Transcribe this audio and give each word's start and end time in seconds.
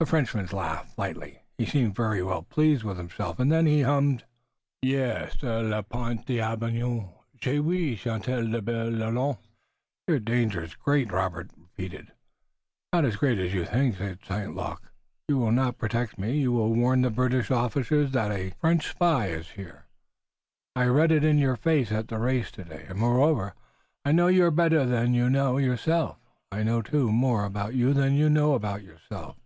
The 0.00 0.10
Frenchman 0.10 0.44
laughed 0.52 0.98
lightly. 0.98 1.40
He 1.56 1.64
seemed 1.64 1.96
very 1.96 2.22
well 2.22 2.42
pleased 2.42 2.82
with 2.82 2.98
himself, 2.98 3.38
and 3.40 3.50
then 3.50 3.64
he 3.64 3.80
hummed: 3.80 4.24
"Hier 4.82 5.30
sur 5.38 5.62
le 5.62 5.82
pont 5.82 6.22
d'Avignon 6.26 7.08
J'ai 7.40 7.58
oui 7.58 7.96
chanter 7.96 8.42
la 8.42 8.60
belle 8.60 8.90
Lon, 8.90 9.14
la." 9.14 9.36
"Your 10.06 10.18
danger 10.18 10.62
is 10.62 10.74
great!" 10.74 11.06
repeated 11.10 11.14
Robert. 11.14 12.06
"Not 12.92 13.06
as 13.06 13.16
great 13.16 13.38
as 13.38 13.54
you 13.54 13.64
think," 13.64 13.96
said 13.96 14.18
St. 14.28 14.54
Luc. 14.54 14.82
"You 15.28 15.38
will 15.38 15.52
not 15.52 15.78
protect 15.78 16.18
me. 16.18 16.36
You 16.38 16.52
will 16.52 16.74
warn 16.74 17.00
the 17.00 17.08
British 17.08 17.50
officers 17.50 18.10
that 18.12 18.30
a 18.30 18.52
French 18.60 18.90
spy 18.90 19.28
is 19.28 19.48
here. 19.52 19.86
I 20.76 20.84
read 20.84 21.12
it 21.12 21.24
in 21.24 21.38
your 21.38 21.56
face 21.56 21.90
at 21.90 22.08
the 22.08 22.18
race 22.18 22.50
today, 22.50 22.84
and 22.90 22.98
moreover, 22.98 23.54
I 24.04 24.12
know 24.12 24.26
you 24.28 24.50
better 24.50 24.84
than 24.84 25.14
you 25.14 25.30
know 25.30 25.56
yourself. 25.56 26.18
I 26.52 26.62
know, 26.62 26.82
too, 26.82 27.10
more 27.10 27.46
about 27.46 27.72
you 27.72 27.94
than 27.94 28.12
you 28.12 28.28
know 28.28 28.52
about 28.52 28.82
yourself. 28.82 29.38